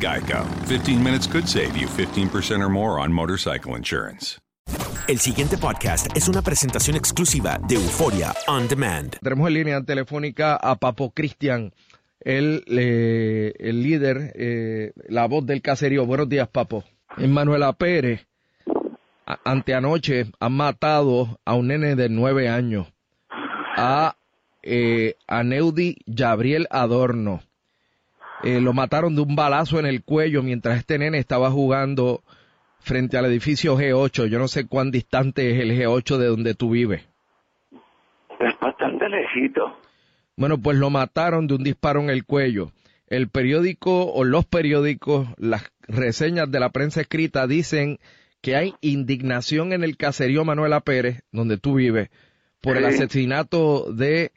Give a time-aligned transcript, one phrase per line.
[0.00, 0.44] Geico.
[0.66, 4.38] 15 minutes could save you 15% or more on motorcycle insurance.
[5.08, 9.16] El siguiente podcast es una presentación exclusiva de Euforia On Demand.
[9.22, 11.72] Tenemos en línea telefónica a Papo Cristian,
[12.20, 16.06] el, eh, el líder, eh, la voz del caserío.
[16.06, 16.82] Buenos días, Papo.
[17.18, 18.26] En Manuela Pérez,
[19.26, 22.88] a- anteanoche han matado a un nene de nueve años,
[23.76, 24.16] a,
[24.64, 27.42] eh, a Neudi Gabriel Adorno.
[28.42, 32.22] Eh, lo mataron de un balazo en el cuello mientras este nene estaba jugando
[32.80, 34.26] frente al edificio G8.
[34.26, 37.02] Yo no sé cuán distante es el G8 de donde tú vives.
[38.38, 39.78] Es bastante lejito.
[40.36, 42.72] Bueno, pues lo mataron de un disparo en el cuello.
[43.08, 47.98] El periódico o los periódicos, las reseñas de la prensa escrita dicen
[48.42, 52.10] que hay indignación en el caserío Manuela Pérez, donde tú vives,
[52.60, 54.32] por el asesinato de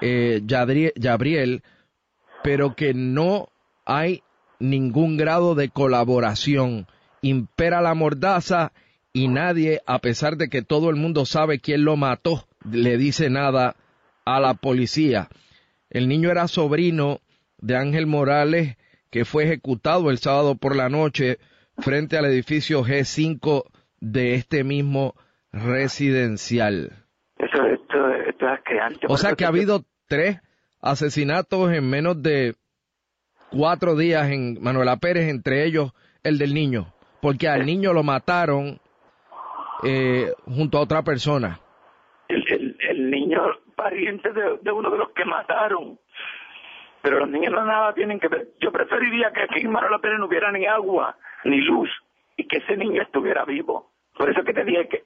[0.00, 0.92] eh, Yadri-
[2.42, 3.48] pero que no
[3.84, 4.22] hay
[4.58, 6.86] ningún grado de colaboración.
[7.20, 8.72] Impera la mordaza
[9.12, 13.30] y nadie, a pesar de que todo el mundo sabe quién lo mató, le dice
[13.30, 13.76] nada
[14.24, 15.28] a la policía.
[15.90, 17.20] El niño era sobrino
[17.58, 18.76] de Ángel Morales,
[19.10, 21.38] que fue ejecutado el sábado por la noche
[21.78, 23.64] frente al edificio G5
[24.00, 25.14] de este mismo
[25.52, 26.92] residencial.
[27.38, 29.10] Eso, esto, esto es.
[29.10, 30.40] O sea que ha habido tres
[30.82, 32.54] asesinatos en menos de
[33.50, 35.92] cuatro días en Manuela Pérez, entre ellos
[36.24, 38.80] el del niño, porque al niño lo mataron
[39.84, 41.60] eh, junto a otra persona.
[42.28, 43.40] El, el, niño
[43.76, 45.98] pariente de, de uno de los que mataron.
[47.02, 48.48] Pero los niños no nada tienen que ver.
[48.60, 51.90] Yo preferiría que aquí en Manuela Pérez no hubiera ni agua, ni luz,
[52.36, 53.90] y que ese niño estuviera vivo.
[54.16, 55.04] Por eso que te dije que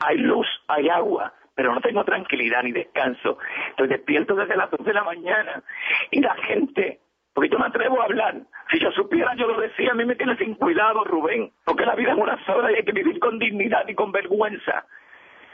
[0.00, 3.38] hay luz, hay agua, pero no tengo tranquilidad ni descanso.
[3.70, 5.62] Estoy despierto desde las dos de la mañana
[6.10, 7.00] y la gente,
[7.32, 8.34] porque yo me atrevo a hablar.
[8.70, 11.94] Si yo supiera, yo lo decía, a mí me tiene sin cuidado, Rubén, porque la
[11.94, 14.86] vida es una sola y hay que vivir con dignidad y con vergüenza.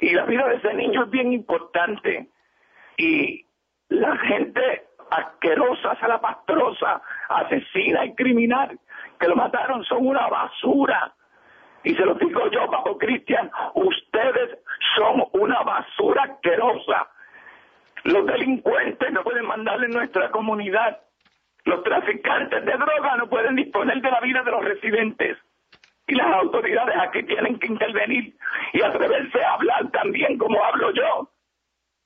[0.01, 2.29] Y la vida de ese niño es bien importante.
[2.97, 3.45] Y
[3.89, 8.79] la gente asquerosa, salapastrosa, asesina y criminal
[9.19, 11.13] que lo mataron son una basura.
[11.83, 14.59] Y se lo digo yo, Papo Cristian, ustedes
[14.97, 17.09] son una basura asquerosa.
[18.05, 21.01] Los delincuentes no pueden mandarle en nuestra comunidad.
[21.65, 25.39] Los traficantes de droga no pueden disponer de la vida de los residentes.
[26.07, 28.35] Y las autoridades aquí tienen que intervenir
[28.73, 31.31] y atreverse a hablar también como hablo yo.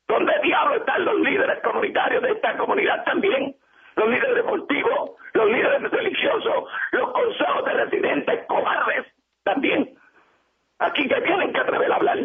[0.07, 3.57] ¿Dónde diablos están los líderes comunitarios de esta comunidad también?
[3.97, 9.14] Los líderes deportivos, los líderes religiosos, los consejos de residentes cobardes
[9.45, 9.95] también.
[10.79, 12.19] aquí que tienen que atrever a hablar.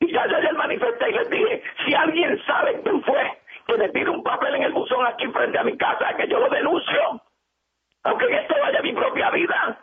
[0.00, 4.10] Y ya ayer manifesté y les dije, si alguien sabe quién fue que me tire
[4.10, 7.20] un papel en el buzón aquí frente a mi casa, que yo lo denuncio,
[8.04, 9.78] aunque esto vaya mi propia vida.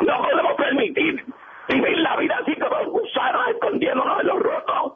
[0.00, 1.24] No podemos permitir
[1.68, 4.92] vivir la vida así como gusanos escondiéndonos en los rotos.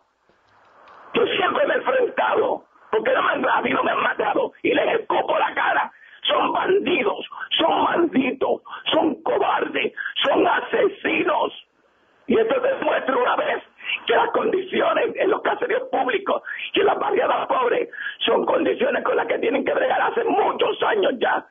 [1.14, 4.53] Yo siempre me he enfrentado, porque no me han, a mí no me han matado
[4.62, 5.93] y les escopo la cara.
[6.22, 7.26] Son bandidos,
[7.58, 9.92] son malditos, son cobardes,
[10.24, 11.52] son asesinos.
[12.26, 13.62] Y esto demuestra una vez
[14.06, 16.42] que las condiciones en los caseríos públicos
[16.72, 17.88] y en las barriadas pobres
[18.20, 21.44] son condiciones con las que tienen que bregar hace muchos años ya.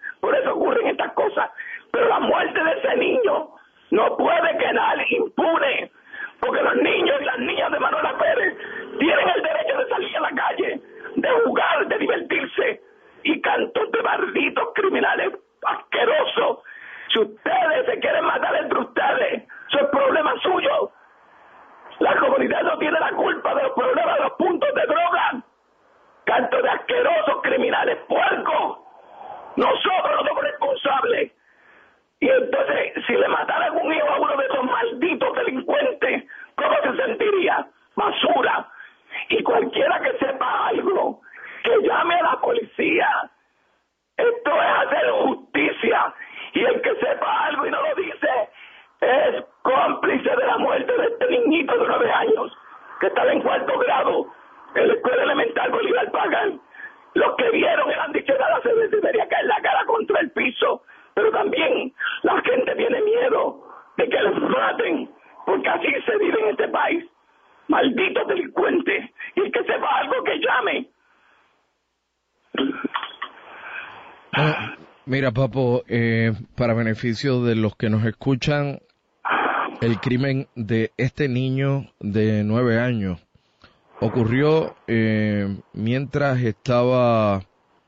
[22.64, 25.44] No tiene la culpa de los problemas de los puntos de droga.
[26.26, 28.80] Cantos de asquerosos criminales puercos.
[29.56, 31.32] Nosotros no somos responsables.
[32.20, 36.24] Y entonces, si le mataran un hijo a uno de esos malditos delincuentes,
[36.56, 37.68] ¿cómo se sentiría?
[37.96, 38.68] Basura.
[39.30, 41.22] Y cualquiera que sepa algo,
[41.64, 43.32] que llame a la policía.
[44.18, 46.14] Esto es hacer justicia.
[46.54, 48.50] Y el que sepa algo y no lo dice,
[49.02, 52.58] es cómplice de la muerte de este niñito de nueve años,
[53.00, 54.28] que estaba en cuarto grado
[54.76, 56.62] en la escuela elemental Bolívar Pagan.
[57.14, 60.84] Los que vieron y han dicho nada se debería caer la cara contra el piso
[61.14, 61.94] pero también
[62.24, 63.64] la gente tiene miedo
[63.98, 65.10] de que les maten,
[65.46, 67.06] porque así se vive en este país.
[67.68, 70.90] Maldito delincuente, y que sepa algo que llame.
[74.34, 74.76] Ah,
[75.06, 78.80] mira, Papo, eh, para beneficio de los que nos escuchan,
[79.82, 83.20] el crimen de este niño de nueve años
[84.00, 87.42] ocurrió eh, mientras estaba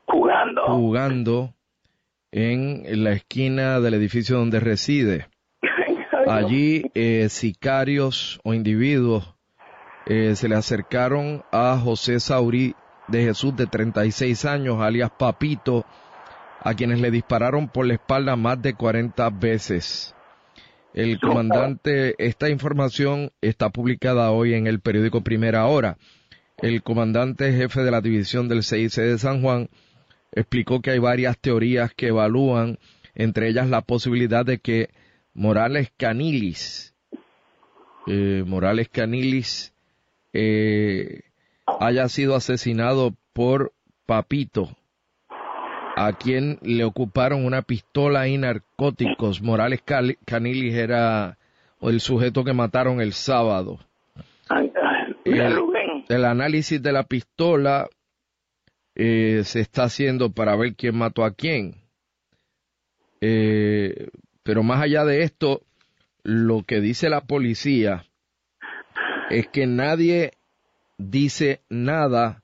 [0.06, 0.62] jugando.
[0.66, 1.54] jugando
[2.32, 5.28] en la esquina del edificio donde reside.
[6.26, 9.32] Allí eh, sicarios o individuos
[10.06, 12.74] eh, se le acercaron a José Saurí
[13.06, 15.84] de Jesús de 36 años, alias Papito,
[16.60, 20.14] a quienes le dispararon por la espalda más de 40 veces.
[20.94, 25.98] El comandante, esta información está publicada hoy en el periódico Primera Hora.
[26.58, 29.68] El comandante jefe de la división del CIC de San Juan
[30.30, 32.78] explicó que hay varias teorías que evalúan,
[33.16, 34.90] entre ellas la posibilidad de que
[35.32, 36.94] Morales Canilis,
[38.06, 39.74] eh, Morales Canilis,
[40.32, 41.22] eh,
[41.80, 43.72] haya sido asesinado por
[44.06, 44.76] Papito,
[45.96, 49.42] a quien le ocuparon una pistola y narcóticos.
[49.42, 49.82] Morales
[50.24, 51.38] Canilis era
[51.80, 53.78] el sujeto que mataron el sábado.
[55.24, 57.88] el análisis de la pistola
[58.94, 61.76] eh, se está haciendo para ver quién mató a quién.
[63.20, 64.08] Eh,
[64.42, 65.62] pero más allá de esto,
[66.22, 68.04] lo que dice la policía
[69.30, 70.32] es que nadie
[70.98, 72.42] dice nada,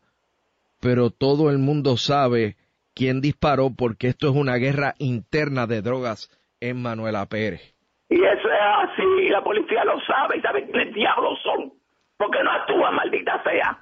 [0.80, 2.56] pero todo el mundo sabe
[3.00, 6.28] quién disparó porque esto es una guerra interna de drogas
[6.60, 7.74] en Manuela Pérez.
[8.10, 11.72] Y eso es así, la policía lo sabe y sabe quiénes diablos son,
[12.18, 13.78] porque no actúan, maldita sea.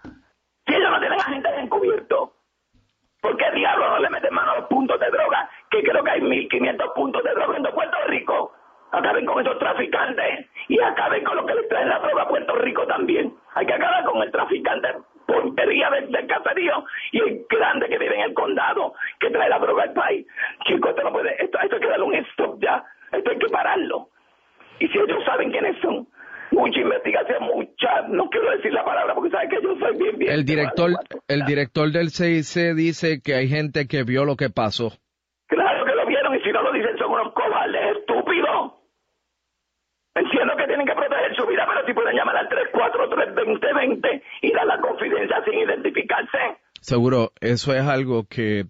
[0.64, 2.34] Si ellos no tienen a gente encubierto,
[3.20, 5.50] ¿Por qué diablos no le meten mano a los puntos de droga?
[5.68, 8.52] Que creo que hay 1.500 puntos de droga en Puerto Rico.
[8.92, 12.54] Acaben con esos traficantes y acaben con lo que les traen la droga a Puerto
[12.54, 13.34] Rico también.
[13.56, 14.94] Hay que acabar con el traficante
[15.28, 19.58] portería del, del caserío y el grande que vive en el condado que trae la
[19.58, 20.26] droga al país.
[20.66, 22.82] Chicos, esto no puede, esto, esto hay que darle un stop ya.
[23.12, 24.08] Esto hay que pararlo.
[24.80, 26.08] Y si ellos saben quiénes son,
[26.50, 30.32] mucha investigación, mucha, no quiero decir la palabra porque sabes que yo soy bien, bien.
[30.32, 30.92] El director,
[31.28, 34.92] el director del CIC dice que hay gente que vio lo que pasó.
[40.18, 44.66] Entiendo que tienen que proteger su vida, pero si pueden llamar al 343-2020 y dar
[44.66, 46.38] la confidencia sin identificarse.
[46.80, 48.66] Seguro, eso es algo que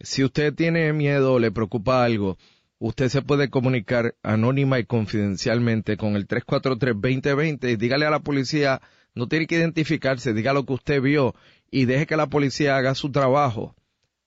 [0.00, 2.36] si usted tiene miedo, le preocupa algo,
[2.78, 8.80] usted se puede comunicar anónima y confidencialmente con el 343-2020 y dígale a la policía,
[9.14, 11.34] no tiene que identificarse, diga lo que usted vio
[11.70, 13.74] y deje que la policía haga su trabajo,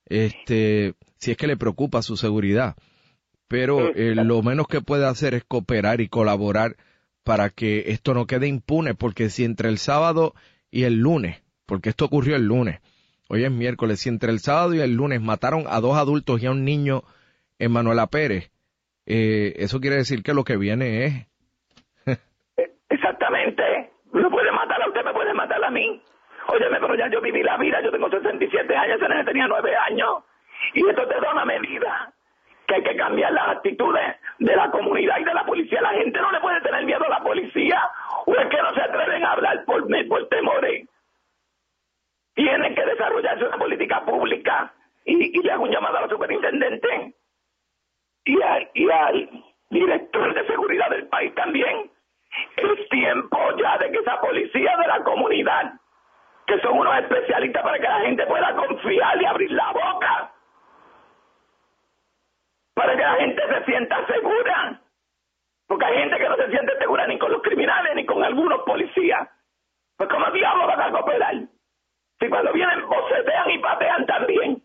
[0.05, 2.75] este, si es que le preocupa su seguridad.
[3.49, 6.75] Pero eh, lo menos que puede hacer es cooperar y colaborar
[7.23, 10.35] para que esto no quede impune, porque si entre el sábado
[10.69, 12.79] y el lunes, porque esto ocurrió el lunes,
[13.27, 16.45] hoy es miércoles, si entre el sábado y el lunes mataron a dos adultos y
[16.45, 17.01] a un niño
[17.57, 18.51] en Manuela Pérez,
[19.07, 21.27] eh, eso quiere decir que lo que viene es...
[22.89, 23.63] Exactamente.
[24.13, 25.99] No puede matar a usted, me puede matar a mí.
[26.49, 30.23] Óyeme, pero ya yo viví la vida, yo tengo 67 años, nene tenía 9 años.
[30.75, 32.13] Y esto te da una medida
[32.69, 35.81] que hay que cambiar las actitudes de la comunidad y de la policía.
[35.81, 37.81] La gente no le puede tener miedo a la policía
[38.25, 39.87] o es que no se atreven a hablar por,
[40.29, 40.87] temores.
[42.35, 44.71] Tiene que desarrollarse una política pública
[45.03, 47.15] y, y le hago un llamado a la superintendente
[48.25, 49.29] y al
[49.69, 51.91] director de seguridad del país también.
[52.55, 55.73] Es tiempo ya de que esa policía de la comunidad,
[56.45, 60.31] que son unos especialistas para que la gente pueda confiar y abrir la boca,
[62.79, 64.79] para que la gente se sienta segura.
[65.67, 68.61] Porque hay gente que no se siente segura ni con los criminales ni con algunos
[68.61, 69.27] policías.
[69.97, 71.35] Pues como diablos van a cooperar.
[72.21, 74.63] Si cuando vienen bocetean y patean también.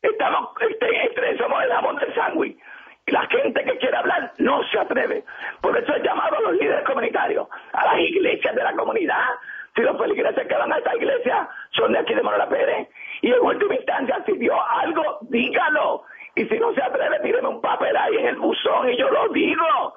[0.00, 2.58] Estamos, este, este, somos el jamón del sándwich.
[3.04, 5.22] Y la gente que quiere hablar no se atreve.
[5.60, 9.26] Por eso he llamado a los líderes comunitarios, a las iglesias de la comunidad.
[9.74, 12.88] Si los feligreses que van a esta iglesia son de aquí de Manuela Pérez.
[13.20, 16.06] Y en última instancia, si dio algo, dígalo.
[16.36, 19.28] Y si no se atreve, tíreme un papel ahí en el buzón y yo lo
[19.30, 19.94] digo.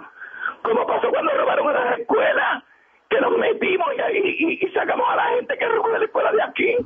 [0.64, 2.64] Como pasó cuando robaron a las escuelas,
[3.10, 6.78] que nos metimos y, sacamos a la gente que robó la escuela de aquí.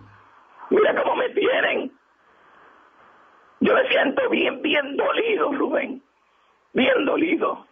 [0.69, 1.91] Mira cómo me tienen.
[3.60, 6.01] Yo me siento bien, bien dolido, Rubén.
[6.74, 7.67] Bien dolido.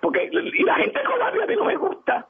[0.00, 2.26] Porque y la gente cobarde a mí no me gusta.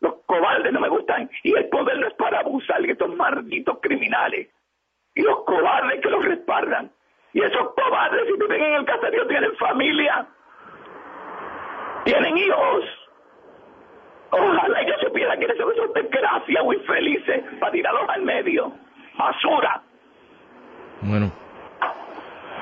[0.00, 1.30] Los cobardes no me gustan.
[1.42, 4.48] Y el poder no es para abusar de estos malditos criminales.
[5.14, 6.90] Y los cobardes que los respaldan.
[7.34, 10.26] Y esos cobardes, si viven en el caserío, tienen familia.
[12.04, 12.84] Tienen hijos.
[14.30, 18.72] Ojalá yo supiera quiénes son esos desgraciados muy felices para tirarlos al medio.
[19.16, 19.82] Basura.
[21.02, 21.32] Bueno.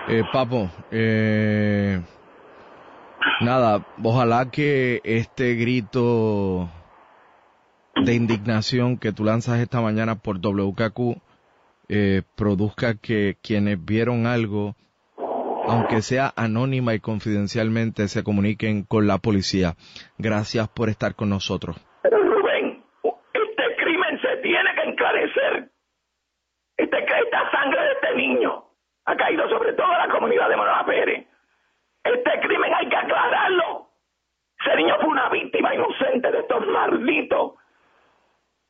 [0.08, 2.02] Eh, Papo, eh,
[3.40, 6.68] nada, ojalá que este grito
[7.94, 11.20] de indignación que tú lanzas esta mañana por WKQ
[11.88, 14.74] eh, produzca que quienes vieron algo,
[15.68, 19.74] aunque sea anónima y confidencialmente, se comuniquen con la policía.
[20.18, 21.76] Gracias por estar con nosotros.
[22.04, 22.84] Rubén,
[23.32, 25.70] este crimen se tiene que enclarecer.
[26.76, 28.64] Este, esta sangre de este niño
[29.04, 31.26] ha caído sobre toda la comunidad de Manuela Pérez.
[32.04, 33.88] Este crimen hay que aclararlo.
[34.64, 37.54] Ese niño fue una víctima inocente de estos malditos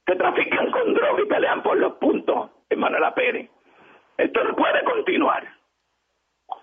[0.07, 3.51] que trafican con droga y pelean por los puntos en Manuela Pérez.
[4.17, 5.62] Esto no puede continuar.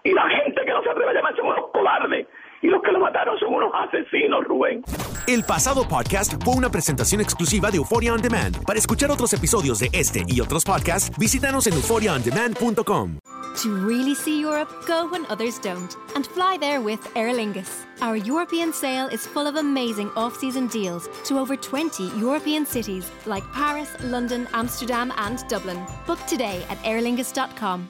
[0.04, 2.28] Y la gente que no se atreve a llamar son unos cobardes.
[2.62, 4.82] Y los que lo mataron son unos asesinos, Rubén.
[5.28, 8.66] El pasado podcast fue una presentación exclusiva de Euphoria On Demand.
[8.66, 13.20] Para escuchar otros episodios de este y otros podcasts, visítanos en euphoriaondemand.com.
[13.64, 17.86] To really see Europe, go when others don't, and fly there with Aer Lingus.
[18.02, 23.44] Our European sale is full of amazing off-season deals to over 20 European cities like
[23.52, 25.80] Paris, London, Amsterdam, and Dublin.
[26.06, 27.90] Book today at aerlingus.com.